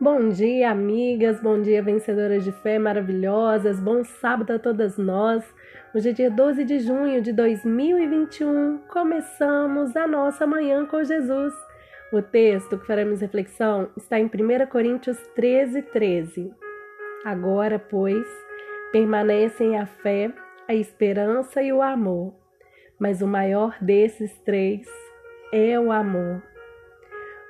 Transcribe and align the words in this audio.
Bom 0.00 0.28
dia, 0.28 0.70
amigas, 0.70 1.40
bom 1.40 1.60
dia, 1.60 1.82
vencedoras 1.82 2.44
de 2.44 2.52
fé 2.52 2.78
maravilhosas, 2.78 3.80
bom 3.80 4.04
sábado 4.04 4.52
a 4.52 4.58
todas 4.58 4.96
nós. 4.96 5.42
Hoje 5.92 6.10
é 6.10 6.12
dia 6.12 6.30
12 6.30 6.62
de 6.62 6.78
junho 6.78 7.20
de 7.20 7.32
2021, 7.32 8.78
começamos 8.86 9.96
a 9.96 10.06
nossa 10.06 10.46
manhã 10.46 10.86
com 10.86 11.02
Jesus. 11.02 11.52
O 12.12 12.22
texto 12.22 12.78
que 12.78 12.86
faremos 12.86 13.20
reflexão 13.20 13.90
está 13.96 14.20
em 14.20 14.26
1 14.26 14.66
Coríntios 14.70 15.18
13, 15.34 15.82
13. 15.82 16.54
Agora, 17.24 17.76
pois, 17.76 18.28
permanecem 18.92 19.76
a 19.80 19.86
fé, 19.86 20.30
a 20.68 20.76
esperança 20.76 21.60
e 21.60 21.72
o 21.72 21.82
amor, 21.82 22.32
mas 23.00 23.20
o 23.20 23.26
maior 23.26 23.76
desses 23.80 24.32
três 24.44 24.86
é 25.52 25.76
o 25.76 25.90
amor. 25.90 26.40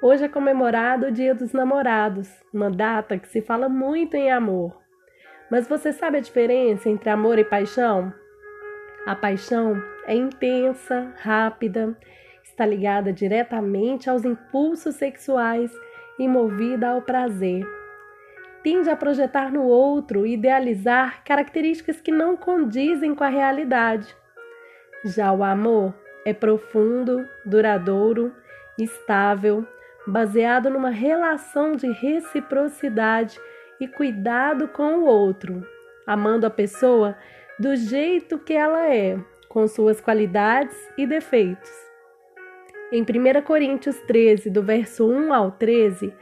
Hoje 0.01 0.27
é 0.27 0.29
comemorado 0.29 1.07
o 1.07 1.11
Dia 1.11 1.35
dos 1.35 1.53
Namorados, 1.53 2.31
uma 2.55 2.71
data 2.71 3.19
que 3.19 3.27
se 3.27 3.43
fala 3.43 3.69
muito 3.69 4.15
em 4.15 4.31
amor. 4.31 4.73
Mas 5.51 5.67
você 5.67 5.93
sabe 5.93 6.19
a 6.19 6.21
diferença 6.21 6.89
entre 6.89 7.11
amor 7.11 7.37
e 7.37 7.45
paixão? 7.45 8.15
A 9.05 9.17
paixão 9.17 9.83
é 10.07 10.15
intensa, 10.15 11.13
rápida, 11.17 11.99
está 12.45 12.65
ligada 12.65 13.13
diretamente 13.13 14.09
aos 14.09 14.25
impulsos 14.25 14.95
sexuais 14.95 15.77
e 16.17 16.29
movida 16.29 16.91
ao 16.91 17.03
prazer. 17.03 17.67
Tende 18.63 18.89
a 18.89 18.95
projetar 18.95 19.51
no 19.51 19.65
outro 19.65 20.25
e 20.25 20.35
idealizar 20.35 21.25
características 21.25 22.01
que 22.01 22.13
não 22.13 22.37
condizem 22.37 23.17
com 23.17 23.25
a 23.25 23.29
realidade. 23.29 24.15
Já 25.05 25.33
o 25.33 25.43
amor 25.43 25.93
é 26.25 26.33
profundo, 26.33 27.29
duradouro, 27.45 28.33
estável, 28.79 29.67
baseado 30.09 30.71
numa 30.71 30.89
relação 30.89 31.73
de 31.73 31.87
reciprocidade 31.93 33.39
e 33.79 33.87
cuidado 33.87 34.67
com 34.69 35.01
o 35.01 35.05
outro, 35.05 35.67
amando 36.07 36.47
a 36.47 36.51
pessoa 36.51 37.17
do 37.59 37.77
jeito 37.77 38.39
que 38.39 38.55
ela 38.55 38.87
é, 38.87 39.19
com 39.49 39.69
suas 39.69 40.01
qualidades 40.01 40.77
e 40.97 41.07
defeitos. 41.07 41.71
Em 42.91 43.03
1 43.03 43.43
Coríntios 43.43 44.01
13, 44.01 44.49
do 44.49 44.63
verso 44.63 45.07
1 45.07 45.35
ao 45.35 45.51
13, 45.53 46.15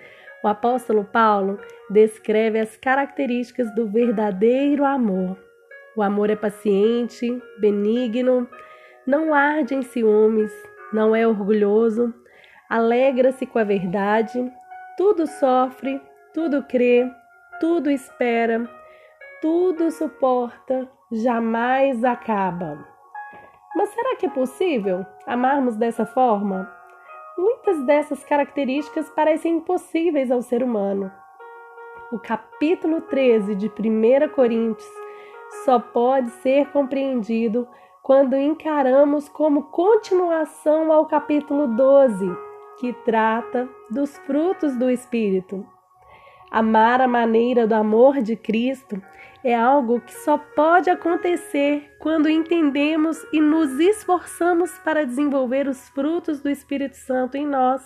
o 0.42 0.48
apóstolo 0.48 1.04
Paulo 1.04 1.60
descreve 1.88 2.58
as 2.58 2.76
características 2.76 3.72
do 3.74 3.86
verdadeiro 3.86 4.84
amor. 4.84 5.38
O 5.96 6.02
amor 6.02 6.28
é 6.28 6.36
paciente, 6.36 7.40
benigno, 7.58 8.48
não 9.06 9.32
arde 9.32 9.76
em 9.76 9.82
ciúmes, 9.82 10.52
não 10.92 11.14
é 11.14 11.26
orgulhoso, 11.26 12.12
alegra-se 12.68 13.46
com 13.46 13.58
a 13.58 13.64
verdade, 13.64 14.52
tudo 14.96 15.26
sofre, 15.26 16.00
tudo 16.32 16.62
crê, 16.62 17.10
tudo 17.60 17.90
espera, 17.90 18.68
tudo 19.40 19.90
suporta, 19.90 20.88
jamais 21.10 22.04
acaba. 22.04 22.86
Mas 23.74 23.90
será 23.90 24.16
que 24.16 24.26
é 24.26 24.30
possível 24.30 25.04
amarmos 25.26 25.76
dessa 25.76 26.06
forma? 26.06 26.70
Muitas 27.36 27.84
dessas 27.84 28.24
características 28.24 29.10
parecem 29.10 29.56
impossíveis 29.56 30.30
ao 30.30 30.40
ser 30.40 30.62
humano. 30.62 31.12
O 32.10 32.18
capítulo 32.18 33.02
13 33.02 33.54
de 33.54 33.66
1 33.68 34.28
Coríntios 34.34 34.88
só 35.64 35.78
pode 35.78 36.30
ser 36.30 36.70
compreendido 36.70 37.68
quando 38.02 38.36
encaramos 38.36 39.28
como 39.28 39.64
continuação 39.64 40.92
ao 40.92 41.06
capítulo 41.06 41.66
12, 41.66 42.45
que 42.78 42.92
trata 43.04 43.68
dos 43.90 44.16
frutos 44.18 44.76
do 44.76 44.90
Espírito. 44.90 45.66
Amar 46.50 47.00
a 47.00 47.08
maneira 47.08 47.66
do 47.66 47.74
amor 47.74 48.22
de 48.22 48.36
Cristo 48.36 49.02
é 49.42 49.54
algo 49.54 50.00
que 50.00 50.12
só 50.12 50.38
pode 50.38 50.88
acontecer 50.88 51.94
quando 51.98 52.28
entendemos 52.28 53.24
e 53.32 53.40
nos 53.40 53.78
esforçamos 53.78 54.78
para 54.78 55.04
desenvolver 55.04 55.68
os 55.68 55.88
frutos 55.90 56.40
do 56.40 56.48
Espírito 56.48 56.96
Santo 56.96 57.36
em 57.36 57.46
nós: 57.46 57.82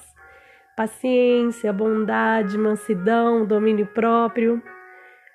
paciência, 0.77 1.73
bondade, 1.73 2.57
mansidão, 2.57 3.45
domínio 3.45 3.87
próprio. 3.87 4.63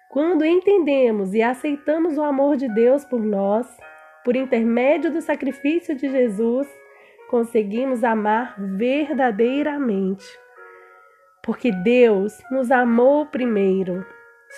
Quando 0.09 0.46
entendemos 0.46 1.34
e 1.34 1.41
aceitamos 1.41 2.18
o 2.18 2.24
amor 2.24 2.56
de 2.56 2.68
Deus 2.74 3.03
por 3.03 3.22
nós, 3.22 3.68
por 4.24 4.35
intermédio 4.35 5.12
do 5.12 5.22
sacrifício 5.22 5.96
de 5.96 6.09
Jesus, 6.09 6.68
conseguimos 7.35 8.01
amar 8.01 8.56
verdadeiramente. 8.57 10.25
Porque 11.44 11.69
Deus 11.69 12.41
nos 12.50 12.72
amou 12.72 13.25
primeiro. 13.25 14.06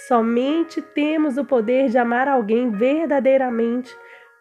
Somente 0.08 0.80
temos 0.80 1.40
o 1.40 1.44
poder 1.44 1.90
de 1.90 1.98
amar 1.98 2.28
alguém 2.28 2.70
verdadeiramente 2.70 3.92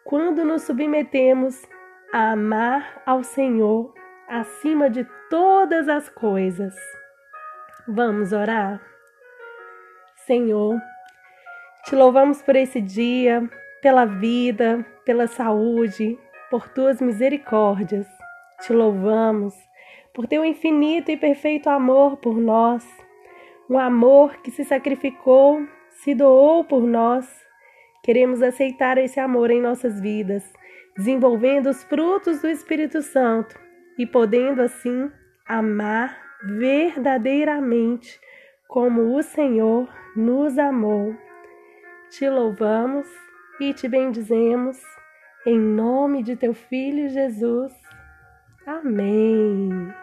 quando 0.03 0.45
nos 0.45 0.61
submetemos 0.61 1.67
a 2.13 2.33
amar 2.33 3.01
ao 3.07 3.23
Senhor 3.23 3.91
acima 4.27 4.87
de 4.87 5.03
todas 5.31 5.89
as 5.89 6.07
coisas. 6.07 6.75
Vamos 7.87 8.33
orar? 8.33 8.79
Senhor, 10.27 10.79
te 11.85 11.95
louvamos 11.95 12.43
por 12.43 12.55
esse 12.55 12.79
dia, 12.81 13.49
pela 13.81 14.05
vida, 14.05 14.85
pela 15.03 15.25
saúde, 15.25 16.19
por 16.51 16.69
tuas 16.69 17.01
misericórdias. 17.01 18.16
Te 18.61 18.73
louvamos 18.73 19.53
por 20.13 20.27
teu 20.27 20.43
infinito 20.43 21.11
e 21.11 21.17
perfeito 21.17 21.69
amor 21.69 22.17
por 22.17 22.35
nós, 22.37 22.83
um 23.69 23.77
amor 23.77 24.37
que 24.37 24.49
se 24.49 24.63
sacrificou, 24.63 25.61
se 25.91 26.15
doou 26.15 26.63
por 26.63 26.81
nós. 26.81 27.27
Queremos 28.03 28.41
aceitar 28.41 28.97
esse 28.97 29.19
amor 29.19 29.51
em 29.51 29.61
nossas 29.61 30.01
vidas, 30.01 30.43
desenvolvendo 30.95 31.67
os 31.67 31.83
frutos 31.83 32.41
do 32.41 32.47
Espírito 32.47 33.01
Santo 33.01 33.59
e 33.97 34.07
podendo 34.07 34.61
assim 34.61 35.11
amar 35.45 36.17
verdadeiramente 36.43 38.19
como 38.67 39.15
o 39.15 39.21
Senhor 39.21 39.87
nos 40.15 40.57
amou. 40.57 41.15
Te 42.09 42.27
louvamos 42.27 43.07
e 43.59 43.73
te 43.73 43.87
bendizemos 43.87 44.81
em 45.45 45.59
nome 45.59 46.23
de 46.23 46.35
teu 46.35 46.53
filho 46.53 47.07
Jesus. 47.09 47.86
Amém. 48.67 49.93